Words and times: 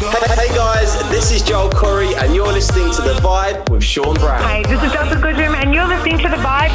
Hey 0.00 0.48
guys, 0.54 0.98
this 1.10 1.30
is 1.30 1.42
Joel 1.42 1.68
Corry, 1.68 2.16
and 2.16 2.34
you're 2.34 2.50
listening 2.50 2.90
to 2.92 3.02
The 3.02 3.20
Vibe 3.20 3.68
with 3.68 3.84
Sean 3.84 4.14
Brown. 4.14 4.40
Hey, 4.48 4.62
this 4.62 4.82
is 4.82 4.90
Delta 4.92 5.14
Goodrem, 5.16 5.54
and 5.54 5.74
you're 5.74 5.86
listening 5.86 6.16
to 6.20 6.28
The 6.30 6.36
Vibe. 6.36 6.70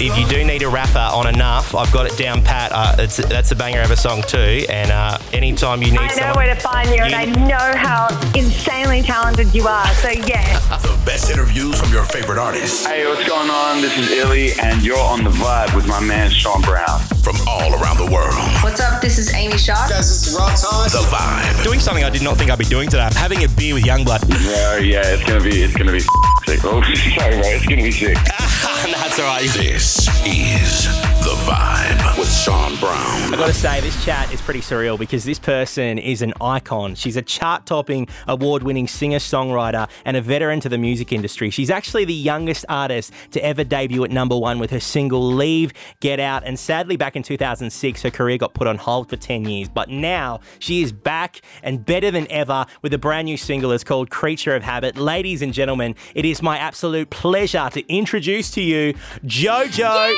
If 0.00 0.16
you 0.16 0.26
do 0.26 0.42
need 0.42 0.62
a 0.62 0.68
rapper 0.70 1.14
on 1.14 1.26
enough, 1.26 1.74
I've 1.74 1.92
got 1.92 2.06
it 2.06 2.16
down 2.16 2.42
pat. 2.42 2.72
Uh, 2.72 2.96
it's, 2.98 3.18
that's 3.18 3.50
a 3.50 3.54
banger 3.54 3.82
of 3.82 3.90
a 3.90 3.96
song 3.96 4.22
too. 4.22 4.64
And 4.70 4.90
uh, 4.90 5.18
anytime 5.34 5.82
you 5.82 5.90
need 5.90 6.00
I 6.00 6.06
know 6.06 6.14
someone, 6.14 6.36
where 6.36 6.54
to 6.54 6.60
find 6.62 6.88
you, 6.88 7.02
and 7.02 7.14
I 7.14 7.26
know 7.26 7.76
how 7.76 8.08
insanely 8.34 9.02
talented 9.02 9.54
you 9.54 9.68
are. 9.68 9.86
So, 9.96 10.08
yeah. 10.08 10.60
The 10.80 10.98
best 11.04 11.30
interviews 11.30 11.78
from 11.78 11.92
your 11.92 12.04
favorite 12.04 12.38
artists 12.38 12.86
Hey, 12.86 13.06
what's 13.06 13.28
going 13.28 13.50
on? 13.50 13.82
This 13.82 13.98
is 13.98 14.10
Illy, 14.10 14.52
and 14.62 14.82
you're 14.82 14.98
on 14.98 15.24
the 15.24 15.30
vibe 15.30 15.76
with 15.76 15.86
my 15.86 16.00
man 16.00 16.30
Sean 16.30 16.62
Brown. 16.62 17.02
From 17.24 17.36
all 17.48 17.72
around 17.80 17.96
the 17.96 18.04
world. 18.12 18.34
What's 18.62 18.80
up? 18.80 19.00
This 19.00 19.16
is 19.16 19.32
Amy 19.32 19.56
Shaw. 19.56 19.88
Guys, 19.88 20.10
this 20.10 20.26
is 20.26 20.36
Rob 20.36 20.54
Thomas. 20.58 20.92
The 20.92 20.98
Vibe. 20.98 21.64
doing 21.64 21.80
something 21.80 22.04
I 22.04 22.10
did 22.10 22.22
not 22.22 22.36
think 22.36 22.50
I'd 22.50 22.58
be 22.58 22.66
doing 22.66 22.90
today. 22.90 23.04
I'm 23.04 23.14
having 23.14 23.42
a 23.44 23.48
beer 23.48 23.72
with 23.72 23.84
Yungblud. 23.84 24.28
Yeah, 24.28 24.76
yeah, 24.76 25.02
it's 25.06 25.24
gonna 25.24 25.42
be, 25.42 25.62
it's 25.62 25.74
gonna 25.74 25.92
be 25.92 26.00
sick. 26.00 26.60
Oh, 26.64 26.82
sorry, 27.18 27.40
bro, 27.40 27.48
it's 27.48 27.64
gonna 27.64 27.82
be 27.82 27.92
sick. 27.92 28.18
that's 28.84 29.18
all 29.18 29.26
right. 29.26 29.42
This 29.50 30.08
is 30.26 30.86
The 31.22 31.34
Vibe 31.44 32.18
with 32.18 32.32
Sean 32.32 32.76
Brown. 32.76 33.32
I've 33.32 33.38
got 33.38 33.48
to 33.48 33.52
say, 33.52 33.80
this 33.80 34.02
chat 34.04 34.32
is 34.32 34.40
pretty 34.40 34.60
surreal 34.60 34.98
because 34.98 35.24
this 35.24 35.38
person 35.38 35.98
is 35.98 36.22
an 36.22 36.32
icon. 36.40 36.94
She's 36.94 37.16
a 37.16 37.22
chart 37.22 37.66
topping, 37.66 38.08
award 38.26 38.62
winning 38.62 38.88
singer 38.88 39.18
songwriter 39.18 39.88
and 40.06 40.16
a 40.16 40.22
veteran 40.22 40.60
to 40.60 40.70
the 40.70 40.78
music 40.78 41.12
industry. 41.12 41.50
She's 41.50 41.68
actually 41.68 42.06
the 42.06 42.14
youngest 42.14 42.64
artist 42.70 43.12
to 43.32 43.44
ever 43.44 43.64
debut 43.64 44.02
at 44.02 44.10
number 44.10 44.36
one 44.36 44.58
with 44.58 44.70
her 44.70 44.80
single 44.80 45.26
Leave, 45.26 45.74
Get 46.00 46.18
Out. 46.18 46.42
And 46.44 46.58
sadly, 46.58 46.96
back 46.96 47.16
in 47.16 47.22
2006, 47.22 48.02
her 48.02 48.10
career 48.10 48.38
got 48.38 48.54
put 48.54 48.66
on 48.66 48.78
hold 48.78 49.10
for 49.10 49.16
10 49.16 49.44
years. 49.44 49.68
But 49.68 49.90
now 49.90 50.40
she 50.58 50.82
is 50.82 50.90
back 50.90 51.42
and 51.62 51.84
better 51.84 52.10
than 52.10 52.30
ever 52.30 52.64
with 52.80 52.94
a 52.94 52.98
brand 52.98 53.26
new 53.26 53.36
single. 53.36 53.72
It's 53.72 53.84
called 53.84 54.08
Creature 54.08 54.56
of 54.56 54.62
Habit. 54.62 54.96
Ladies 54.96 55.42
and 55.42 55.52
gentlemen, 55.52 55.94
it 56.14 56.24
is 56.24 56.40
my 56.40 56.56
absolute 56.56 57.10
pleasure 57.10 57.68
to 57.72 57.86
introduce 57.92 58.53
to 58.54 58.62
you. 58.62 58.94
JoJo. 59.24 60.14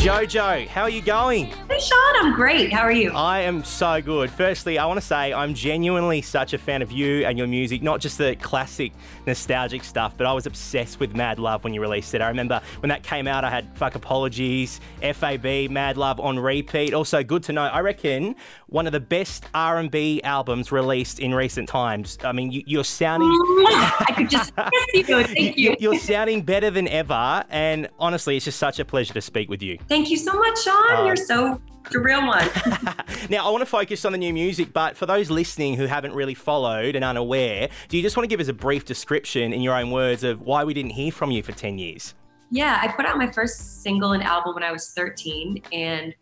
JoJo, 0.00 0.66
how 0.66 0.80
are 0.80 0.88
you 0.88 1.02
going? 1.02 1.44
Hey, 1.68 1.78
Sean, 1.78 2.14
I'm 2.16 2.32
great. 2.34 2.72
How 2.72 2.80
are 2.80 2.90
you? 2.90 3.12
I 3.12 3.40
am 3.40 3.62
so 3.62 4.00
good. 4.00 4.30
Firstly, 4.30 4.78
I 4.78 4.86
want 4.86 4.98
to 4.98 5.06
say 5.06 5.30
I'm 5.34 5.52
genuinely 5.52 6.22
such 6.22 6.54
a 6.54 6.58
fan 6.58 6.80
of 6.80 6.90
you 6.90 7.26
and 7.26 7.36
your 7.36 7.46
music, 7.46 7.82
not 7.82 8.00
just 8.00 8.16
the 8.16 8.34
classic 8.36 8.92
nostalgic 9.26 9.84
stuff, 9.84 10.14
but 10.16 10.26
I 10.26 10.32
was 10.32 10.46
obsessed 10.46 11.00
with 11.00 11.14
Mad 11.14 11.38
Love 11.38 11.64
when 11.64 11.74
you 11.74 11.82
released 11.82 12.14
it. 12.14 12.22
I 12.22 12.28
remember 12.28 12.62
when 12.78 12.88
that 12.88 13.02
came 13.02 13.26
out, 13.26 13.44
I 13.44 13.50
had 13.50 13.76
Fuck 13.76 13.94
Apologies, 13.94 14.80
FAB, 15.02 15.70
Mad 15.70 15.98
Love 15.98 16.18
on 16.18 16.38
repeat. 16.38 16.94
Also, 16.94 17.22
good 17.22 17.42
to 17.42 17.52
know. 17.52 17.64
I 17.64 17.80
reckon 17.80 18.36
one 18.68 18.86
of 18.86 18.92
the 18.92 19.00
best 19.00 19.44
R&B 19.52 20.22
albums 20.22 20.72
released 20.72 21.18
in 21.18 21.34
recent 21.34 21.68
times. 21.68 22.16
I 22.24 22.32
mean, 22.32 22.50
you, 22.50 22.62
you're 22.64 22.84
sounding 22.84 23.28
oh, 23.30 23.96
I 24.08 24.14
could 24.14 24.30
just 24.30 24.56
kiss 24.94 25.08
you. 25.10 25.24
Thank 25.24 25.58
you. 25.58 25.76
you're 25.78 25.98
sounding 25.98 26.40
better 26.40 26.70
than 26.70 26.88
ever, 26.88 27.44
and 27.50 27.86
honestly, 27.98 28.36
it's 28.36 28.46
just 28.46 28.58
such 28.58 28.78
a 28.78 28.84
pleasure 28.86 29.12
to 29.12 29.20
speak 29.20 29.50
with 29.50 29.62
you. 29.62 29.78
Thank 29.90 30.08
you 30.08 30.16
so 30.16 30.32
much, 30.32 30.62
Sean. 30.62 30.86
Oh. 30.88 31.06
You're 31.06 31.16
so 31.16 31.60
the 31.90 31.98
real 31.98 32.26
one. 32.26 32.48
Now, 33.28 33.46
I 33.46 33.50
want 33.50 33.60
to 33.60 33.66
focus 33.66 34.04
on 34.04 34.12
the 34.12 34.18
new 34.18 34.32
music, 34.32 34.72
but 34.72 34.96
for 34.96 35.06
those 35.06 35.30
listening 35.30 35.74
who 35.74 35.84
haven't 35.84 36.14
really 36.14 36.34
followed 36.34 36.96
and 36.96 37.04
unaware, 37.04 37.68
do 37.88 37.96
you 37.96 38.02
just 38.02 38.16
want 38.16 38.24
to 38.24 38.28
give 38.28 38.40
us 38.40 38.48
a 38.48 38.52
brief 38.52 38.84
description 38.84 39.52
in 39.52 39.60
your 39.60 39.76
own 39.76 39.90
words 39.90 40.24
of 40.24 40.40
why 40.40 40.64
we 40.64 40.74
didn't 40.74 40.92
hear 40.92 41.12
from 41.12 41.30
you 41.30 41.42
for 41.42 41.52
10 41.52 41.78
years? 41.78 42.14
yeah, 42.50 42.80
I 42.82 42.88
put 42.88 43.06
out 43.06 43.16
my 43.16 43.30
first 43.30 43.82
single 43.82 44.12
and 44.12 44.22
album 44.22 44.54
when 44.54 44.64
I 44.64 44.72
was 44.72 44.90
13 44.90 45.62
and 45.72 46.14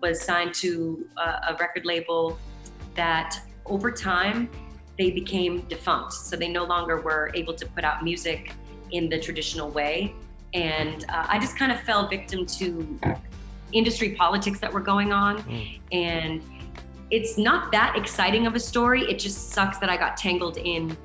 was 0.00 0.20
signed 0.20 0.54
to 0.54 1.06
a 1.18 1.54
record 1.60 1.84
label 1.84 2.38
that 2.94 3.38
over 3.66 3.90
time 3.90 4.50
they 4.96 5.10
became 5.10 5.60
defunct. 5.68 6.14
So 6.14 6.36
they 6.36 6.48
no 6.48 6.64
longer 6.64 7.00
were 7.00 7.30
able 7.34 7.54
to 7.54 7.66
put 7.66 7.84
out 7.84 8.02
music 8.02 8.52
in 8.92 9.10
the 9.10 9.20
traditional 9.20 9.70
way. 9.70 10.14
And 10.54 11.04
uh, 11.08 11.26
I 11.28 11.38
just 11.38 11.58
kind 11.58 11.72
of 11.72 11.80
fell 11.80 12.08
victim 12.08 12.46
to 12.46 12.98
industry 13.72 14.10
politics 14.14 14.60
that 14.60 14.72
were 14.72 14.80
going 14.80 15.12
on. 15.12 15.44
And 15.92 16.42
it's 17.10 17.38
not 17.38 17.72
that 17.72 17.96
exciting 17.96 18.46
of 18.46 18.54
a 18.54 18.60
story. 18.60 19.02
It 19.02 19.18
just 19.18 19.50
sucks 19.50 19.78
that 19.78 19.88
I 19.88 19.96
got 19.96 20.16
tangled 20.16 20.56
in 20.58 20.96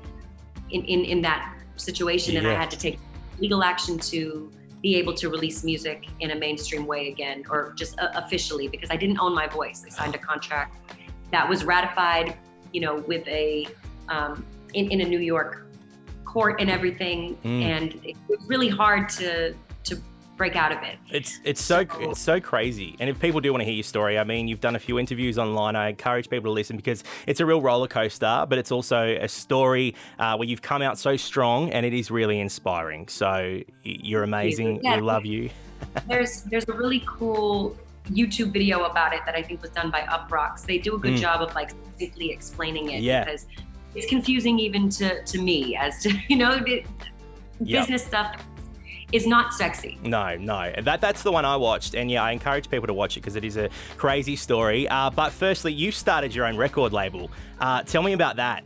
in, 0.70 0.84
in, 0.84 1.04
in 1.04 1.22
that 1.22 1.54
situation 1.76 2.36
and 2.36 2.46
I 2.46 2.54
had 2.54 2.70
to 2.70 2.78
take 2.78 2.98
legal 3.38 3.62
action 3.62 3.98
to 3.98 4.50
be 4.82 4.96
able 4.96 5.14
to 5.14 5.28
release 5.28 5.64
music 5.64 6.06
in 6.20 6.32
a 6.32 6.34
mainstream 6.34 6.86
way 6.86 7.08
again 7.08 7.44
or 7.48 7.72
just 7.76 7.98
uh, 7.98 8.10
officially 8.14 8.68
because 8.68 8.90
I 8.90 8.96
didn't 8.96 9.18
own 9.18 9.34
my 9.34 9.46
voice. 9.46 9.84
I 9.86 9.88
signed 9.88 10.14
a 10.14 10.18
contract 10.18 10.76
that 11.30 11.48
was 11.48 11.64
ratified, 11.64 12.36
you 12.72 12.80
know, 12.80 12.96
with 12.96 13.26
a 13.28 13.66
um, 14.08 14.44
in, 14.74 14.90
in 14.90 15.00
a 15.00 15.04
New 15.04 15.20
York 15.20 15.66
court 16.34 16.60
and 16.60 16.68
everything, 16.68 17.36
Mm. 17.44 17.62
and 17.62 18.00
it 18.04 18.16
was 18.28 18.40
really 18.46 18.68
hard 18.68 19.08
to 19.20 19.54
to 19.84 19.96
break 20.36 20.56
out 20.56 20.72
of 20.72 20.82
it. 20.82 20.96
It's 21.12 21.38
it's 21.44 21.62
so 21.62 21.78
it's 22.00 22.18
so 22.20 22.40
crazy. 22.40 22.96
And 22.98 23.08
if 23.08 23.20
people 23.20 23.40
do 23.40 23.52
want 23.52 23.60
to 23.60 23.64
hear 23.64 23.74
your 23.74 23.84
story, 23.84 24.18
I 24.18 24.24
mean, 24.24 24.48
you've 24.48 24.60
done 24.68 24.74
a 24.74 24.80
few 24.80 24.98
interviews 24.98 25.38
online. 25.38 25.76
I 25.76 25.88
encourage 25.90 26.28
people 26.28 26.50
to 26.50 26.54
listen 26.60 26.76
because 26.76 27.04
it's 27.28 27.38
a 27.40 27.46
real 27.46 27.60
roller 27.62 27.86
coaster, 27.86 28.44
but 28.48 28.58
it's 28.58 28.72
also 28.72 29.00
a 29.28 29.28
story 29.28 29.94
uh, 30.18 30.34
where 30.36 30.48
you've 30.48 30.62
come 30.72 30.82
out 30.82 30.98
so 30.98 31.16
strong, 31.16 31.70
and 31.70 31.86
it 31.86 31.94
is 31.94 32.10
really 32.10 32.40
inspiring. 32.40 33.06
So 33.08 33.60
you're 33.84 34.24
amazing. 34.24 34.80
Yeah. 34.82 34.96
We 34.96 35.02
love 35.02 35.24
you. 35.24 35.50
there's 36.08 36.42
there's 36.50 36.68
a 36.68 36.72
really 36.72 37.02
cool 37.06 37.76
YouTube 38.10 38.52
video 38.52 38.84
about 38.84 39.14
it 39.14 39.20
that 39.26 39.34
I 39.36 39.42
think 39.42 39.62
was 39.62 39.70
done 39.70 39.90
by 39.90 40.00
Uproxx. 40.16 40.66
They 40.66 40.78
do 40.78 40.96
a 40.96 40.98
good 40.98 41.14
Mm. 41.14 41.20
job 41.26 41.38
of 41.46 41.54
like 41.54 41.70
simply 41.98 42.32
explaining 42.32 42.90
it 42.90 43.02
Yeah. 43.02 43.24
because 43.24 43.46
it's 43.94 44.06
confusing 44.06 44.58
even 44.58 44.88
to 44.90 45.22
to 45.24 45.40
me 45.40 45.76
as 45.76 46.02
to 46.02 46.12
you 46.28 46.36
know 46.36 46.52
it, 46.66 46.86
Yep. 47.60 47.82
business 47.82 48.04
stuff 48.04 48.34
is 49.12 49.26
not 49.28 49.54
sexy. 49.54 49.96
No, 50.02 50.36
no. 50.36 50.72
That 50.82 51.00
that's 51.00 51.22
the 51.22 51.30
one 51.30 51.44
I 51.44 51.56
watched, 51.56 51.94
and 51.94 52.10
yeah, 52.10 52.24
I 52.24 52.32
encourage 52.32 52.68
people 52.68 52.88
to 52.88 52.94
watch 52.94 53.16
it 53.16 53.20
because 53.20 53.36
it 53.36 53.44
is 53.44 53.56
a 53.56 53.68
crazy 53.96 54.34
story. 54.34 54.88
Uh, 54.88 55.08
but 55.10 55.30
firstly, 55.32 55.72
you 55.72 55.92
started 55.92 56.34
your 56.34 56.46
own 56.46 56.56
record 56.56 56.92
label. 56.92 57.30
Uh, 57.60 57.82
tell 57.84 58.02
me 58.02 58.12
about 58.12 58.36
that. 58.36 58.64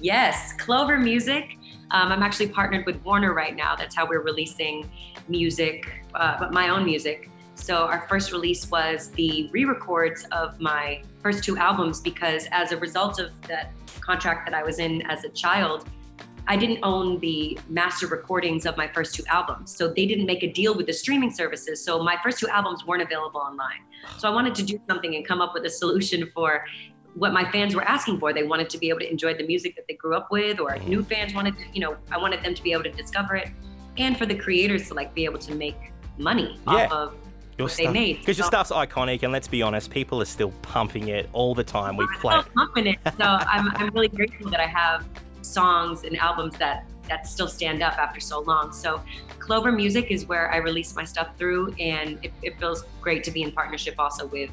Yes, 0.00 0.54
Clover 0.54 0.96
Music. 0.98 1.56
Um, 1.90 2.10
I'm 2.10 2.22
actually 2.22 2.48
partnered 2.48 2.86
with 2.86 2.96
Warner 3.04 3.34
right 3.34 3.54
now. 3.54 3.76
That's 3.76 3.94
how 3.94 4.08
we're 4.08 4.22
releasing 4.22 4.90
music, 5.28 5.86
uh, 6.14 6.36
but 6.38 6.52
my 6.52 6.70
own 6.70 6.84
music. 6.84 7.28
So 7.66 7.78
our 7.78 8.06
first 8.08 8.30
release 8.30 8.70
was 8.70 9.08
the 9.10 9.50
re-records 9.50 10.24
of 10.30 10.60
my 10.60 11.02
first 11.20 11.42
two 11.42 11.56
albums 11.56 12.00
because 12.00 12.46
as 12.52 12.70
a 12.70 12.76
result 12.76 13.18
of 13.18 13.32
that 13.48 13.72
contract 13.98 14.48
that 14.48 14.54
I 14.56 14.62
was 14.62 14.78
in 14.78 15.02
as 15.10 15.24
a 15.24 15.30
child, 15.30 15.88
I 16.46 16.56
didn't 16.56 16.78
own 16.84 17.18
the 17.18 17.58
master 17.68 18.06
recordings 18.06 18.66
of 18.66 18.76
my 18.76 18.86
first 18.86 19.16
two 19.16 19.24
albums. 19.26 19.76
So 19.76 19.88
they 19.88 20.06
didn't 20.06 20.26
make 20.26 20.44
a 20.44 20.52
deal 20.52 20.76
with 20.76 20.86
the 20.86 20.92
streaming 20.92 21.32
services. 21.32 21.84
So 21.84 22.00
my 22.04 22.16
first 22.22 22.38
two 22.38 22.46
albums 22.46 22.86
weren't 22.86 23.02
available 23.02 23.40
online. 23.40 23.82
So 24.16 24.30
I 24.30 24.32
wanted 24.32 24.54
to 24.54 24.62
do 24.62 24.78
something 24.88 25.16
and 25.16 25.26
come 25.26 25.40
up 25.40 25.52
with 25.52 25.64
a 25.64 25.70
solution 25.70 26.30
for 26.32 26.64
what 27.14 27.32
my 27.32 27.50
fans 27.50 27.74
were 27.74 27.82
asking 27.82 28.20
for. 28.20 28.32
They 28.32 28.44
wanted 28.44 28.70
to 28.70 28.78
be 28.78 28.90
able 28.90 29.00
to 29.00 29.10
enjoy 29.10 29.34
the 29.34 29.44
music 29.44 29.74
that 29.74 29.88
they 29.88 29.94
grew 29.94 30.14
up 30.14 30.30
with, 30.30 30.60
or 30.60 30.78
new 30.86 31.02
fans 31.02 31.34
wanted 31.34 31.58
to, 31.58 31.64
you 31.72 31.80
know, 31.80 31.96
I 32.12 32.18
wanted 32.18 32.44
them 32.44 32.54
to 32.54 32.62
be 32.62 32.70
able 32.70 32.84
to 32.84 32.92
discover 32.92 33.34
it. 33.34 33.48
And 33.96 34.16
for 34.16 34.24
the 34.24 34.36
creators 34.36 34.86
to 34.86 34.94
like 34.94 35.16
be 35.16 35.24
able 35.24 35.40
to 35.40 35.54
make 35.56 35.90
money 36.16 36.60
Yeah. 36.68 36.84
off 36.84 36.92
of 36.92 37.25
Your 37.58 37.68
what 37.68 37.76
they 37.76 37.86
made. 37.88 38.18
Because 38.20 38.36
your 38.38 38.46
stuff's 38.46 38.70
iconic, 38.70 39.22
and 39.22 39.32
let's 39.32 39.48
be 39.48 39.62
honest, 39.62 39.90
people 39.90 40.20
are 40.20 40.26
still 40.26 40.50
pumping 40.62 41.08
it 41.08 41.28
all 41.32 41.54
the 41.54 41.64
time. 41.64 41.96
We 41.96 42.06
play. 42.18 42.34
so 42.34 42.44
confident. 42.56 42.98
So 43.16 43.24
I'm, 43.24 43.70
I'm 43.76 43.88
really 43.94 44.08
grateful 44.08 44.50
that 44.50 44.60
I 44.60 44.66
have 44.66 45.06
songs 45.42 46.04
and 46.04 46.16
albums 46.18 46.56
that 46.58 46.84
that 47.08 47.26
still 47.26 47.46
stand 47.48 47.82
up 47.84 47.96
after 47.98 48.18
so 48.18 48.40
long. 48.40 48.72
So 48.72 49.00
Clover 49.38 49.70
Music 49.70 50.08
is 50.10 50.26
where 50.26 50.52
I 50.52 50.56
release 50.56 50.94
my 50.96 51.04
stuff 51.04 51.28
through, 51.38 51.72
and 51.78 52.18
it, 52.24 52.32
it 52.42 52.58
feels 52.58 52.84
great 53.00 53.22
to 53.24 53.30
be 53.30 53.42
in 53.42 53.52
partnership 53.52 53.94
also 53.98 54.26
with 54.26 54.50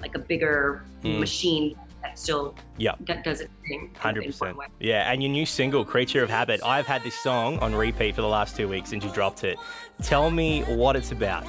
like 0.00 0.14
a 0.14 0.18
bigger 0.20 0.84
Mm. 1.02 1.18
machine 1.20 1.76
that 2.02 2.18
still 2.18 2.54
Yep. 2.78 2.96
that 3.06 3.22
does 3.24 3.40
its 3.40 3.52
thing. 3.68 3.80
in 3.80 3.86
an 3.88 3.94
Hundred 3.96 4.24
percent. 4.24 4.56
Yeah, 4.80 5.10
and 5.12 5.22
your 5.22 5.30
new 5.32 5.44
single, 5.44 5.84
"Creature 5.84 6.22
of 6.22 6.30
Habit." 6.30 6.60
I've 6.64 6.86
had 6.86 7.02
this 7.02 7.14
song 7.16 7.58
on 7.58 7.74
repeat 7.74 8.14
for 8.14 8.22
the 8.22 8.28
last 8.28 8.56
two 8.56 8.66
weeks 8.68 8.90
since 8.90 9.04
you 9.04 9.10
dropped 9.10 9.44
it. 9.44 9.58
Tell 10.02 10.30
me 10.30 10.62
what 10.62 10.96
it's 10.96 11.12
about. 11.12 11.44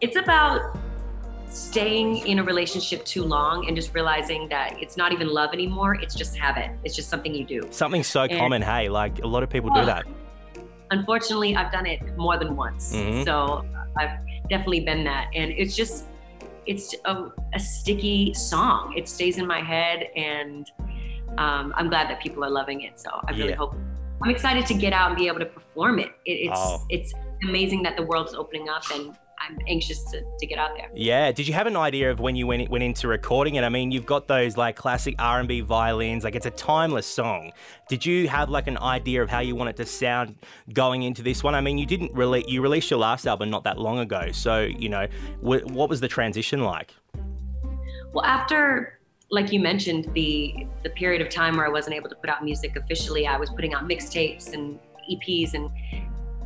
It's 0.00 0.16
about 0.16 0.78
staying 1.48 2.26
in 2.26 2.38
a 2.38 2.44
relationship 2.44 3.04
too 3.04 3.24
long 3.24 3.66
and 3.66 3.74
just 3.76 3.92
realizing 3.94 4.48
that 4.48 4.80
it's 4.80 4.96
not 4.96 5.12
even 5.12 5.28
love 5.28 5.50
anymore. 5.52 5.94
It's 5.96 6.14
just 6.14 6.36
habit. 6.36 6.70
It's 6.84 6.94
just 6.94 7.08
something 7.10 7.34
you 7.34 7.44
do. 7.44 7.62
Something 7.70 8.02
so 8.04 8.22
And- 8.22 8.32
common. 8.38 8.62
Hey, 8.62 8.88
like 8.88 9.18
a 9.22 9.26
lot 9.26 9.42
of 9.42 9.50
people 9.50 9.70
do 9.70 9.80
Oh. 9.80 9.86
that. 9.86 10.04
unfortunately 10.92 11.54
i've 11.54 11.70
done 11.70 11.86
it 11.86 12.00
more 12.18 12.36
than 12.36 12.56
once 12.56 12.92
Mhm. 12.96 13.24
so 13.24 13.64
i've 13.96 14.10
definitely 14.48 14.80
been 14.80 15.04
that 15.04 15.28
and 15.36 15.52
it's 15.52 15.76
just 15.76 16.06
it's 16.66 16.96
a, 17.04 17.26
a 17.54 17.60
sticky 17.60 18.34
song 18.34 18.92
it 18.96 19.08
stays 19.08 19.38
in 19.38 19.46
my 19.46 19.60
head 19.60 20.08
and 20.16 20.68
um, 21.38 21.72
i'm 21.76 21.88
glad 21.88 22.10
that 22.10 22.18
people 22.20 22.42
are 22.44 22.50
loving 22.50 22.80
it 22.80 22.98
so 22.98 23.08
i 23.28 23.30
really 23.30 23.50
Yeah. 23.50 23.54
hope 23.62 23.76
i'm 24.20 24.30
excited 24.30 24.66
to 24.66 24.74
get 24.74 24.92
out 24.92 25.10
and 25.10 25.16
be 25.16 25.28
able 25.28 25.38
to 25.38 25.46
perform 25.58 26.00
it, 26.00 26.10
it 26.24 26.38
it's 26.50 26.58
Oh. 26.60 26.84
it's 26.88 27.14
amazing 27.48 27.84
that 27.84 27.94
the 27.96 28.02
world's 28.02 28.34
opening 28.34 28.68
up 28.68 28.82
and 28.92 29.16
I'm 29.40 29.58
anxious 29.66 30.02
to, 30.10 30.22
to 30.38 30.46
get 30.46 30.58
out 30.58 30.76
there. 30.76 30.90
Yeah. 30.94 31.32
Did 31.32 31.48
you 31.48 31.54
have 31.54 31.66
an 31.66 31.76
idea 31.76 32.10
of 32.10 32.20
when 32.20 32.36
you 32.36 32.46
went 32.46 32.68
went 32.68 32.84
into 32.84 33.08
recording 33.08 33.54
it? 33.54 33.64
I 33.64 33.70
mean, 33.70 33.90
you've 33.90 34.06
got 34.06 34.28
those 34.28 34.56
like 34.56 34.76
classic 34.76 35.14
R 35.18 35.38
and 35.38 35.48
B 35.48 35.60
violins. 35.60 36.24
Like 36.24 36.34
it's 36.34 36.46
a 36.46 36.50
timeless 36.50 37.06
song. 37.06 37.52
Did 37.88 38.04
you 38.04 38.28
have 38.28 38.50
like 38.50 38.66
an 38.66 38.76
idea 38.78 39.22
of 39.22 39.30
how 39.30 39.40
you 39.40 39.56
want 39.56 39.70
it 39.70 39.76
to 39.76 39.86
sound 39.86 40.36
going 40.72 41.04
into 41.04 41.22
this 41.22 41.42
one? 41.42 41.54
I 41.54 41.62
mean, 41.62 41.78
you 41.78 41.86
didn't 41.86 42.12
really 42.12 42.44
you 42.46 42.60
released 42.60 42.90
your 42.90 43.00
last 43.00 43.26
album 43.26 43.48
not 43.48 43.64
that 43.64 43.78
long 43.78 43.98
ago, 43.98 44.30
so 44.32 44.60
you 44.60 44.90
know 44.90 45.06
wh- 45.40 45.64
what 45.66 45.88
was 45.88 46.00
the 46.00 46.08
transition 46.08 46.62
like? 46.62 46.94
Well, 48.12 48.24
after 48.24 49.00
like 49.30 49.52
you 49.52 49.60
mentioned, 49.60 50.10
the 50.12 50.66
the 50.82 50.90
period 50.90 51.22
of 51.22 51.30
time 51.30 51.56
where 51.56 51.66
I 51.66 51.70
wasn't 51.70 51.96
able 51.96 52.10
to 52.10 52.16
put 52.16 52.28
out 52.28 52.44
music 52.44 52.76
officially, 52.76 53.26
I 53.26 53.38
was 53.38 53.48
putting 53.50 53.72
out 53.72 53.88
mixtapes 53.88 54.52
and 54.52 54.78
EPs 55.10 55.54
and 55.54 55.70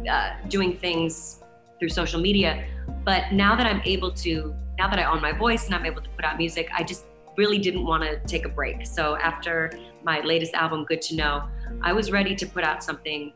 uh, 0.08 0.34
doing 0.48 0.76
things 0.76 1.40
through 1.84 1.90
social 1.90 2.20
media. 2.20 2.64
But 3.04 3.32
now 3.32 3.54
that 3.56 3.66
I'm 3.66 3.82
able 3.84 4.10
to, 4.12 4.54
now 4.78 4.88
that 4.88 4.98
I 4.98 5.04
own 5.04 5.20
my 5.20 5.32
voice 5.32 5.66
and 5.66 5.74
I'm 5.74 5.84
able 5.84 6.00
to 6.00 6.08
put 6.10 6.24
out 6.24 6.38
music, 6.38 6.70
I 6.74 6.82
just 6.82 7.04
really 7.36 7.58
didn't 7.58 7.84
want 7.84 8.02
to 8.04 8.18
take 8.26 8.46
a 8.46 8.48
break. 8.48 8.86
So 8.86 9.16
after 9.16 9.70
my 10.02 10.20
latest 10.20 10.54
album, 10.54 10.84
Good 10.84 11.02
to 11.02 11.16
Know, 11.16 11.44
I 11.82 11.92
was 11.92 12.10
ready 12.10 12.34
to 12.36 12.46
put 12.46 12.64
out 12.64 12.82
something 12.82 13.32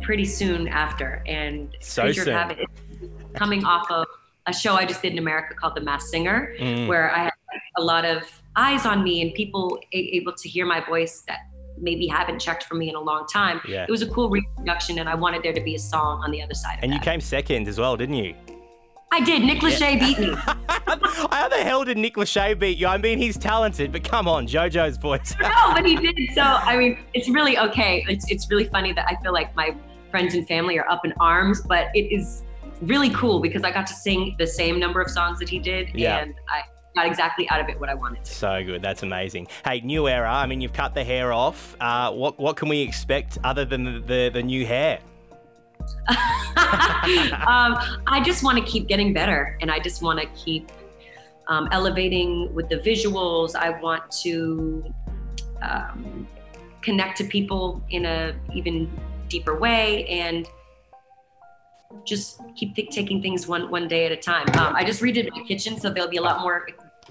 pretty 0.00 0.24
soon 0.24 0.68
after. 0.68 1.24
And 1.26 1.76
So 1.80 2.02
Creature 2.02 2.24
soon. 2.24 2.34
Habit 2.34 2.58
is 2.60 3.08
coming 3.34 3.64
off 3.64 3.90
of 3.90 4.06
a 4.46 4.52
show 4.52 4.74
I 4.74 4.84
just 4.86 5.02
did 5.02 5.12
in 5.12 5.18
America 5.18 5.54
called 5.54 5.74
The 5.74 5.80
Masked 5.80 6.10
Singer, 6.10 6.54
Mm. 6.60 6.86
where 6.86 7.12
I 7.12 7.24
had 7.24 7.32
a 7.76 7.82
lot 7.82 8.04
of 8.04 8.22
eyes 8.54 8.86
on 8.86 9.02
me 9.02 9.22
and 9.22 9.34
people 9.34 9.80
able 9.92 10.34
to 10.34 10.48
hear 10.48 10.66
my 10.66 10.80
voice 10.84 11.24
that 11.26 11.40
maybe 11.80 12.06
haven't 12.06 12.38
checked 12.40 12.64
for 12.64 12.74
me 12.74 12.88
in 12.88 12.94
a 12.94 13.00
long 13.00 13.26
time. 13.26 13.60
Yeah. 13.66 13.84
It 13.84 13.90
was 13.90 14.02
a 14.02 14.08
cool 14.08 14.30
reproduction, 14.30 14.98
and 14.98 15.08
I 15.08 15.14
wanted 15.14 15.42
there 15.42 15.52
to 15.52 15.60
be 15.60 15.74
a 15.74 15.78
song 15.78 16.22
on 16.24 16.30
the 16.30 16.42
other 16.42 16.54
side. 16.54 16.78
Of 16.78 16.84
And 16.84 16.92
you 16.92 17.00
came 17.00 17.20
second 17.20 17.68
as 17.68 17.78
well, 17.78 17.96
didn't 17.96 18.16
you? 18.16 18.34
I 19.10 19.20
did. 19.20 19.42
Nick 19.42 19.60
Lachey 19.60 19.98
beat 19.98 20.18
me. 20.18 20.34
How 21.30 21.48
the 21.48 21.56
hell 21.56 21.82
did 21.84 21.96
Nick 21.96 22.16
Lachey 22.16 22.58
beat 22.58 22.76
you? 22.78 22.86
I 22.86 22.98
mean, 22.98 23.18
he's 23.18 23.38
talented, 23.38 23.90
but 23.90 24.04
come 24.04 24.28
on, 24.28 24.46
JoJo's 24.46 24.98
voice. 24.98 25.34
no, 25.40 25.48
but 25.74 25.86
he 25.86 25.96
did. 25.96 26.16
So 26.34 26.42
I 26.42 26.76
mean, 26.76 26.98
it's 27.14 27.28
really 27.30 27.58
okay. 27.58 28.04
It's 28.08 28.30
it's 28.30 28.50
really 28.50 28.64
funny 28.64 28.92
that 28.92 29.06
I 29.08 29.16
feel 29.22 29.32
like 29.32 29.54
my 29.56 29.74
friends 30.10 30.34
and 30.34 30.46
family 30.46 30.78
are 30.78 30.88
up 30.90 31.04
in 31.06 31.12
arms, 31.20 31.62
but 31.62 31.88
it 31.94 32.12
is 32.12 32.44
really 32.82 33.10
cool 33.10 33.40
because 33.40 33.64
I 33.64 33.70
got 33.70 33.86
to 33.86 33.94
sing 33.94 34.36
the 34.38 34.46
same 34.46 34.78
number 34.78 35.00
of 35.00 35.10
songs 35.10 35.38
that 35.38 35.48
he 35.48 35.58
did, 35.58 35.88
Yeah. 35.94 36.18
and 36.18 36.34
I 36.48 36.62
got 36.98 37.06
exactly 37.06 37.48
out 37.50 37.60
of 37.60 37.68
it 37.68 37.78
what 37.78 37.88
I 37.88 37.94
wanted 37.94 38.24
to. 38.24 38.32
So 38.32 38.62
good, 38.64 38.82
that's 38.82 39.02
amazing. 39.02 39.46
Hey, 39.64 39.80
new 39.80 40.08
era. 40.08 40.30
I 40.30 40.46
mean, 40.46 40.60
you've 40.60 40.72
cut 40.72 40.94
the 40.94 41.04
hair 41.04 41.32
off. 41.32 41.76
Uh, 41.80 42.10
what 42.12 42.38
what 42.38 42.56
can 42.56 42.68
we 42.68 42.80
expect 42.80 43.38
other 43.44 43.64
than 43.64 43.84
the, 43.84 44.00
the, 44.00 44.30
the 44.34 44.42
new 44.42 44.66
hair? 44.66 44.98
um, 46.08 47.78
I 48.06 48.20
just 48.24 48.42
want 48.42 48.58
to 48.58 48.64
keep 48.64 48.88
getting 48.88 49.12
better, 49.12 49.56
and 49.60 49.70
I 49.70 49.78
just 49.78 50.02
want 50.02 50.18
to 50.20 50.26
keep 50.44 50.70
um, 51.46 51.68
elevating 51.70 52.52
with 52.52 52.68
the 52.68 52.78
visuals. 52.78 53.54
I 53.54 53.70
want 53.80 54.10
to 54.22 54.92
um, 55.62 56.26
connect 56.82 57.16
to 57.18 57.24
people 57.24 57.82
in 57.90 58.04
a 58.06 58.34
even 58.52 58.90
deeper 59.28 59.56
way, 59.58 60.06
and 60.06 60.48
just 62.04 62.40
keep 62.56 62.74
th- 62.74 62.90
taking 62.90 63.22
things 63.22 63.46
one 63.46 63.70
one 63.70 63.86
day 63.86 64.04
at 64.04 64.12
a 64.12 64.16
time. 64.16 64.48
Um, 64.58 64.74
I 64.74 64.84
just 64.84 65.00
redid 65.00 65.30
my 65.30 65.42
kitchen, 65.44 65.78
so 65.78 65.90
there'll 65.90 66.10
be 66.10 66.18
a 66.18 66.26
lot 66.30 66.40
more 66.40 66.66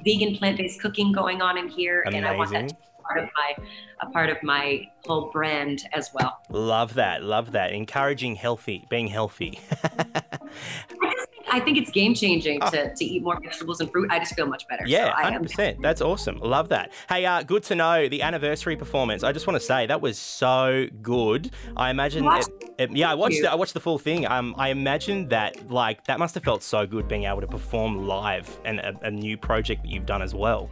vegan 0.07 0.37
plant-based 0.37 0.79
cooking 0.79 1.11
going 1.11 1.41
on 1.41 1.57
in 1.57 1.67
here, 1.67 2.03
and 2.05 2.25
I 2.25 2.35
want 2.35 2.51
that 2.51 2.69
to 2.69 2.75
be 2.75 2.81
part 3.03 3.19
of 3.19 3.29
my 3.35 3.65
a 4.01 4.09
part 4.11 4.29
of 4.29 4.41
my 4.41 4.87
whole 5.05 5.29
brand 5.31 5.83
as 5.93 6.11
well. 6.13 6.39
Love 6.49 6.93
that, 6.93 7.23
love 7.23 7.51
that. 7.51 7.73
Encouraging 7.73 8.35
healthy, 8.35 8.85
being 8.89 9.07
healthy. 9.07 9.59
I 11.49 11.59
think, 11.59 11.77
it's 11.77 11.91
game 11.91 12.13
changing 12.13 12.59
to, 12.61 12.93
to 12.95 13.05
eat 13.05 13.23
more 13.23 13.39
vegetables 13.41 13.79
and 13.79 13.91
fruit. 13.91 14.09
I 14.11 14.19
just 14.19 14.35
feel 14.35 14.47
much 14.47 14.67
better. 14.67 14.83
Ah. 14.83 14.89
Yeah, 14.89 15.05
so 15.15 15.23
hundred 15.23 15.43
percent. 15.43 15.81
That's 15.81 16.01
awesome. 16.01 16.37
Love 16.39 16.69
that. 16.69 16.91
Hey, 17.09 17.25
uh, 17.25 17.43
good 17.43 17.63
to 17.63 17.75
know 17.75 18.07
the 18.09 18.21
anniversary 18.21 18.75
performance. 18.75 19.23
I 19.23 19.31
just 19.31 19.47
want 19.47 19.59
to 19.59 19.65
say 19.65 19.85
that 19.87 20.01
was 20.01 20.17
so 20.17 20.87
good. 21.01 21.51
I 21.75 21.89
imagine. 21.89 22.25
It, 22.25 22.47
it- 22.77 22.91
yeah, 22.95 23.11
I 23.11 23.15
watched. 23.15 23.43
I 23.43 23.55
watched 23.55 23.73
the 23.73 23.79
full 23.79 23.97
thing. 23.99 24.25
Um, 24.27 24.53
I 24.57 24.69
imagine 24.69 25.27
that 25.29 25.69
like 25.71 26.03
that 26.05 26.19
must 26.19 26.35
have 26.35 26.43
felt 26.43 26.63
so 26.63 26.85
good 26.85 27.07
being 27.07 27.23
able 27.25 27.41
to 27.41 27.47
perform 27.47 28.07
live 28.07 28.49
and 28.65 28.79
a, 28.79 28.97
a 29.03 29.11
new 29.11 29.37
project 29.37 29.83
that 29.83 29.89
you've 29.91 30.05
done 30.05 30.21
as 30.21 30.33
well. 30.35 30.69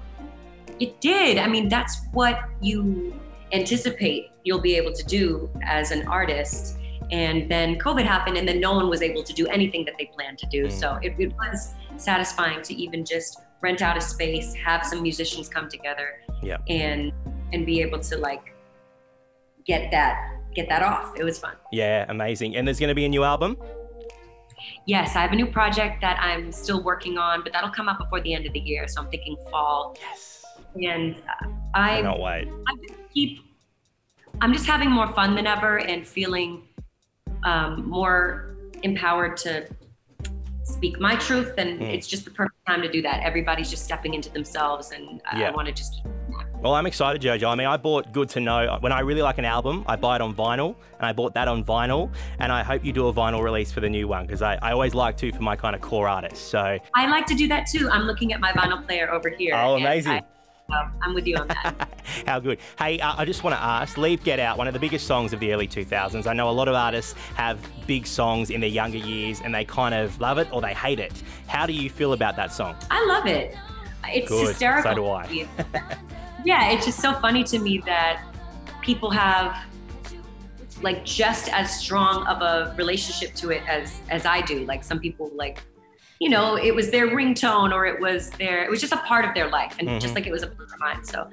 It 0.79 0.99
did. 1.01 1.37
I 1.37 1.47
mean, 1.47 1.69
that's 1.69 2.05
what 2.11 2.39
you 2.61 3.13
anticipate 3.53 4.31
you'll 4.43 4.59
be 4.61 4.75
able 4.75 4.91
to 4.93 5.03
do 5.05 5.49
as 5.63 5.91
an 5.91 6.07
artist. 6.07 6.77
And 7.11 7.49
then 7.49 7.77
COVID 7.77 8.03
happened, 8.05 8.37
and 8.37 8.47
then 8.47 8.59
no 8.59 8.73
one 8.73 8.89
was 8.89 9.01
able 9.01 9.23
to 9.23 9.33
do 9.33 9.47
anything 9.47 9.85
that 9.85 9.95
they 9.97 10.05
planned 10.13 10.37
to 10.39 10.47
do. 10.47 10.65
Mm. 10.65 10.71
So 10.71 10.99
it, 11.01 11.13
it 11.19 11.33
was 11.33 11.73
satisfying 11.97 12.61
to 12.63 12.73
even 12.73 13.05
just 13.05 13.41
rent 13.61 13.81
out 13.81 13.97
a 13.97 14.01
space, 14.01 14.53
have 14.55 14.85
some 14.85 15.01
musicians 15.01 15.47
come 15.49 15.69
together, 15.69 16.21
Yeah. 16.43 16.57
and 16.67 17.11
and 17.53 17.65
be 17.65 17.81
able 17.81 17.99
to 17.99 18.17
like 18.17 18.53
get 19.65 19.91
that 19.91 20.31
get 20.55 20.67
that 20.69 20.81
off. 20.81 21.13
It 21.17 21.23
was 21.23 21.37
fun. 21.39 21.55
Yeah, 21.71 22.05
amazing. 22.09 22.55
And 22.55 22.67
there's 22.67 22.79
going 22.79 22.89
to 22.89 22.95
be 22.95 23.05
a 23.05 23.09
new 23.09 23.23
album. 23.23 23.57
Yes, 24.85 25.15
I 25.15 25.21
have 25.21 25.31
a 25.31 25.35
new 25.35 25.45
project 25.45 26.01
that 26.01 26.17
I'm 26.19 26.51
still 26.51 26.81
working 26.83 27.17
on, 27.17 27.43
but 27.43 27.53
that'll 27.53 27.69
come 27.71 27.89
out 27.89 27.99
before 27.99 28.21
the 28.21 28.33
end 28.33 28.45
of 28.45 28.53
the 28.53 28.59
year. 28.59 28.87
So 28.87 29.01
I'm 29.01 29.09
thinking 29.09 29.35
fall. 29.51 29.95
Yes. 29.99 30.43
And 30.81 31.15
uh, 31.15 31.47
I 31.73 31.93
I 31.93 31.95
cannot 31.97 32.19
wait. 32.19 32.47
I 32.67 32.75
keep 33.13 33.39
I'm 34.41 34.51
just 34.53 34.65
having 34.65 34.89
more 34.91 35.07
fun 35.13 35.35
than 35.35 35.47
ever 35.47 35.79
and 35.79 36.05
feeling 36.05 36.63
um, 37.45 37.87
more 37.87 38.55
empowered 38.83 39.37
to 39.37 39.65
speak 40.63 40.99
my 40.99 41.15
truth 41.15 41.53
and 41.59 41.79
Mm. 41.79 41.93
it's 41.93 42.07
just 42.07 42.25
the 42.25 42.31
perfect 42.31 42.57
time 42.67 42.81
to 42.81 42.91
do 42.91 43.01
that. 43.03 43.21
Everybody's 43.23 43.69
just 43.69 43.85
stepping 43.85 44.15
into 44.15 44.31
themselves 44.31 44.91
and 44.91 45.21
I- 45.31 45.39
Yeah. 45.39 45.47
I 45.49 45.51
want 45.51 45.67
to 45.67 45.73
just 45.73 45.93
keep 45.93 46.05
Well, 46.61 46.73
I'm 46.73 46.87
excited, 46.87 47.21
Jojo. 47.21 47.51
I 47.51 47.55
mean, 47.55 47.67
I 47.67 47.77
bought 47.77 48.11
Good 48.11 48.29
to 48.29 48.39
Know. 48.39 48.77
When 48.79 48.91
I 48.91 49.01
really 49.01 49.21
like 49.21 49.37
an 49.37 49.45
album, 49.45 49.85
I 49.87 49.95
buy 49.97 50.15
it 50.15 50.21
on 50.21 50.33
vinyl, 50.33 50.75
and 50.97 51.05
I 51.05 51.13
bought 51.13 51.35
that 51.35 51.47
on 51.47 51.63
vinyl. 51.63 52.09
And 52.39 52.51
I 52.51 52.63
hope 52.63 52.83
you 52.83 52.91
do 52.91 53.07
a 53.07 53.13
vinyl 53.13 53.43
release 53.43 53.71
for 53.71 53.81
the 53.81 53.89
new 53.89 54.07
one 54.07 54.25
because 54.25 54.41
I, 54.41 54.57
I 54.63 54.71
always 54.71 54.95
like 54.95 55.15
to 55.17 55.31
for 55.31 55.43
my 55.43 55.55
kind 55.55 55.75
of 55.75 55.81
core 55.81 56.07
artists. 56.07 56.43
So, 56.43 56.79
I 56.95 57.07
like 57.07 57.27
to 57.27 57.35
do 57.35 57.47
that 57.49 57.67
too. 57.67 57.87
I'm 57.91 58.03
looking 58.03 58.33
at 58.33 58.39
my 58.39 58.51
vinyl 58.53 58.83
player 58.83 59.11
over 59.13 59.29
here. 59.29 59.53
Oh, 59.55 59.75
amazing. 59.75 60.13
I, 60.13 60.21
um, 60.69 60.91
I'm 61.01 61.13
with 61.13 61.27
you 61.27 61.37
on 61.37 61.47
that. 61.47 61.89
how 62.27 62.39
good. 62.39 62.59
Hey, 62.77 62.99
uh, 62.99 63.15
I 63.17 63.25
just 63.25 63.43
want 63.43 63.55
to 63.55 63.61
ask 63.61 63.97
Leave 63.97 64.23
Get 64.23 64.39
Out, 64.39 64.57
one 64.57 64.67
of 64.67 64.73
the 64.73 64.79
biggest 64.79 65.07
songs 65.07 65.33
of 65.33 65.39
the 65.39 65.53
early 65.53 65.67
2000s. 65.67 66.27
I 66.27 66.33
know 66.33 66.49
a 66.49 66.51
lot 66.51 66.67
of 66.67 66.75
artists 66.75 67.13
have 67.35 67.59
big 67.85 68.07
songs 68.07 68.49
in 68.49 68.61
their 68.61 68.69
younger 68.69 68.97
years 68.97 69.41
and 69.41 69.53
they 69.53 69.65
kind 69.65 69.93
of 69.93 70.19
love 70.19 70.37
it 70.37 70.47
or 70.51 70.61
they 70.61 70.73
hate 70.73 70.99
it. 70.99 71.23
How 71.47 71.65
do 71.65 71.73
you 71.73 71.89
feel 71.89 72.13
about 72.13 72.35
that 72.37 72.51
song? 72.51 72.75
I 72.89 73.05
love 73.05 73.27
it. 73.27 73.55
It's 74.07 74.29
Good. 74.29 74.49
hysterical. 74.49 74.91
So 74.91 74.95
do 74.95 75.07
I. 75.07 75.47
yeah, 76.45 76.71
it's 76.71 76.85
just 76.85 76.99
so 76.99 77.13
funny 77.19 77.43
to 77.45 77.59
me 77.59 77.79
that 77.85 78.23
people 78.81 79.09
have 79.09 79.55
like 80.81 81.05
just 81.05 81.51
as 81.53 81.79
strong 81.79 82.25
of 82.27 82.41
a 82.41 82.75
relationship 82.77 83.33
to 83.35 83.49
it 83.51 83.63
as 83.67 83.99
as 84.09 84.25
I 84.25 84.41
do. 84.41 84.65
Like 84.65 84.83
some 84.83 84.99
people 84.99 85.31
like 85.33 85.63
you 86.19 86.29
know, 86.29 86.55
it 86.55 86.73
was 86.73 86.91
their 86.91 87.07
ringtone 87.07 87.73
or 87.73 87.85
it 87.85 87.99
was 87.99 88.29
their 88.31 88.63
it 88.63 88.69
was 88.69 88.79
just 88.81 88.93
a 88.93 88.97
part 88.97 89.25
of 89.25 89.33
their 89.33 89.49
life 89.49 89.75
and 89.79 89.87
Mhm. 89.89 89.99
just 90.01 90.15
like 90.15 90.25
it 90.27 90.31
was 90.31 90.43
a 90.43 90.47
part 90.47 90.69
of 90.73 90.79
mine. 90.79 91.03
So 91.03 91.27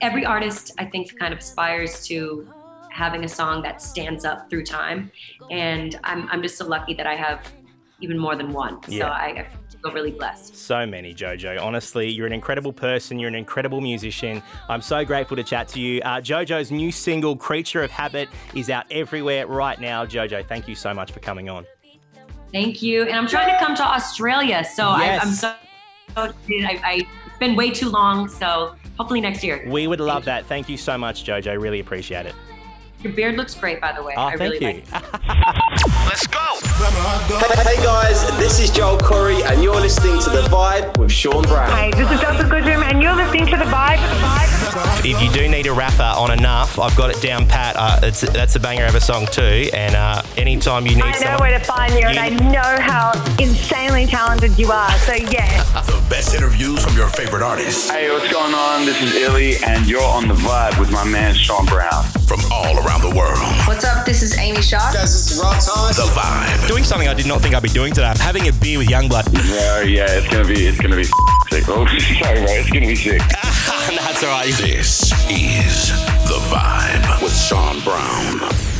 every 0.00 0.24
artist 0.24 0.72
I 0.78 0.84
think 0.86 1.16
kind 1.18 1.32
of 1.32 1.40
aspires 1.40 2.06
to 2.06 2.48
having 2.90 3.24
a 3.24 3.28
song 3.28 3.62
that 3.62 3.82
stands 3.82 4.24
up 4.24 4.48
through 4.48 4.64
time 4.64 5.10
and 5.50 5.98
I'm 6.04 6.28
I'm 6.30 6.42
just 6.42 6.56
so 6.56 6.66
lucky 6.66 6.94
that 6.94 7.06
I 7.06 7.16
have 7.16 7.52
even 8.00 8.18
more 8.18 8.34
than 8.36 8.52
one. 8.52 8.80
Yeah. 8.88 9.00
So 9.00 9.06
I, 9.08 9.26
I 9.26 9.46
feel 9.82 9.92
really 9.92 10.10
blessed. 10.10 10.56
So 10.56 10.84
many, 10.86 11.14
Jojo. 11.14 11.60
Honestly, 11.62 12.10
you're 12.10 12.26
an 12.26 12.32
incredible 12.32 12.72
person. 12.72 13.18
You're 13.18 13.28
an 13.28 13.34
incredible 13.34 13.80
musician. 13.80 14.42
I'm 14.68 14.80
so 14.82 15.04
grateful 15.04 15.36
to 15.36 15.44
chat 15.44 15.68
to 15.68 15.80
you. 15.80 16.00
Uh, 16.02 16.20
Jojo's 16.20 16.70
new 16.72 16.90
single, 16.90 17.36
Creature 17.36 17.82
of 17.84 17.90
Habit, 17.90 18.28
is 18.54 18.68
out 18.68 18.86
everywhere 18.90 19.46
right 19.46 19.78
now. 19.80 20.04
Jojo, 20.06 20.46
thank 20.46 20.66
you 20.66 20.74
so 20.74 20.92
much 20.92 21.12
for 21.12 21.20
coming 21.20 21.48
on. 21.48 21.66
Thank 22.54 22.82
you. 22.82 23.02
And 23.02 23.16
I'm 23.16 23.26
trying 23.26 23.52
to 23.52 23.58
come 23.58 23.74
to 23.74 23.82
Australia. 23.82 24.64
So 24.64 24.96
Yes. 24.96 25.20
I, 25.20 25.26
I'm 25.26 25.32
so, 25.34 25.54
so 26.14 26.22
excited. 26.22 26.64
I, 26.64 26.88
I, 26.88 26.94
it's 27.26 27.38
been 27.40 27.56
way 27.56 27.70
too 27.70 27.88
long. 27.88 28.28
So 28.28 28.76
hopefully 28.96 29.20
next 29.20 29.42
year. 29.42 29.64
We 29.66 29.88
would 29.88 29.98
love 29.98 30.24
that. 30.26 30.46
Thank 30.46 30.68
you 30.68 30.76
so 30.76 30.96
much, 30.96 31.24
Jojo. 31.24 31.60
Really 31.60 31.80
appreciate 31.80 32.26
it. 32.26 32.34
Your 33.02 33.12
beard 33.12 33.36
looks 33.36 33.56
great, 33.56 33.80
by 33.80 33.92
the 33.92 34.02
way. 34.02 34.14
Oh, 34.16 34.22
I 34.22 34.36
thank 34.36 34.60
really 34.60 34.76
you. 34.76 34.82
like 34.92 35.04
it. 35.04 35.20
Let's 36.08 36.26
go. 36.28 36.40
Hey 37.64 37.76
guys, 37.82 38.26
this 38.38 38.58
is 38.60 38.70
Joel 38.70 38.98
Corry, 38.98 39.44
and 39.44 39.62
you're 39.62 39.74
listening 39.74 40.20
to 40.22 40.30
The 40.30 40.42
Vibe 40.48 40.96
with 40.96 41.12
Sean 41.12 41.42
Brown. 41.42 41.70
Hey, 41.76 41.90
this 41.90 42.10
is 42.10 42.20
Delta 42.20 42.44
Goodrem, 42.44 42.82
and 42.82 43.02
you're 43.02 43.14
listening 43.14 43.46
to 43.46 43.56
The 43.56 43.64
Vibe 43.64 43.98
if 45.04 45.22
you 45.22 45.30
do 45.30 45.48
need 45.48 45.66
a 45.66 45.72
rapper 45.72 46.02
on 46.02 46.30
enough, 46.30 46.78
I've 46.78 46.96
got 46.96 47.10
it 47.10 47.20
down 47.20 47.46
pat. 47.46 47.76
Uh, 47.76 48.00
it's 48.02 48.22
that's 48.22 48.56
a 48.56 48.60
banger 48.60 48.86
of 48.86 48.94
a 48.94 49.00
song 49.00 49.26
too. 49.26 49.68
And 49.72 49.94
uh, 49.94 50.22
anytime 50.36 50.86
you 50.86 50.94
need, 50.94 51.04
I 51.04 51.12
know 51.12 51.18
someone, 51.18 51.40
where 51.40 51.58
to 51.58 51.64
find 51.64 51.92
you, 51.92 52.00
you, 52.00 52.06
and 52.06 52.18
I 52.18 52.30
know 52.30 52.80
how 52.80 53.12
insanely 53.38 54.06
talented 54.06 54.58
you 54.58 54.72
are. 54.72 54.90
So 55.00 55.14
yeah. 55.14 55.62
the 55.86 56.02
best 56.08 56.34
interviews 56.34 56.82
from 56.82 56.96
your 56.96 57.08
favorite 57.08 57.42
artists. 57.42 57.90
Hey, 57.90 58.10
what's 58.10 58.32
going 58.32 58.54
on? 58.54 58.86
This 58.86 59.02
is 59.02 59.14
Illy, 59.14 59.56
and 59.66 59.86
you're 59.86 60.02
on 60.02 60.26
the 60.26 60.34
vibe 60.34 60.78
with 60.80 60.90
my 60.90 61.04
man 61.04 61.34
Sean 61.34 61.66
Brown 61.66 62.04
from 62.26 62.40
all 62.50 62.78
around 62.78 63.02
the 63.02 63.14
world. 63.14 63.38
What's 63.66 63.84
up? 63.84 64.06
This 64.06 64.22
is 64.22 64.36
Amy 64.38 64.62
Shaw. 64.62 64.78
Guys, 64.92 65.12
this 65.12 65.32
is 65.32 65.38
Rob 65.38 65.60
Thomas. 65.60 65.96
The 65.96 66.08
vibe. 66.16 66.68
Doing 66.68 66.84
something 66.84 67.08
I 67.08 67.14
did 67.14 67.26
not 67.26 67.42
think 67.42 67.54
I'd 67.54 67.62
be 67.62 67.68
doing 67.68 67.92
today. 67.92 68.06
I'm 68.06 68.16
having 68.16 68.48
a 68.48 68.52
beer 68.52 68.78
with 68.78 68.88
Yungblud. 68.88 69.32
Yeah, 69.34 69.82
yeah, 69.82 70.06
it's 70.08 70.28
gonna 70.28 70.48
be, 70.48 70.66
it's 70.66 70.80
gonna 70.80 70.96
be 70.96 71.04
sick. 71.50 71.64
Oh, 71.68 71.86
sorry, 72.22 72.40
bro, 72.40 72.54
it's 72.56 72.70
gonna 72.70 72.86
be 72.86 72.96
sick. 72.96 73.20
That's 73.88 74.22
all 74.22 74.30
right. 74.30 74.46
This 74.54 75.12
is 75.28 75.90
The 76.26 76.40
Vibe 76.48 77.22
with 77.22 77.36
Sean 77.36 77.80
Brown. 77.80 78.73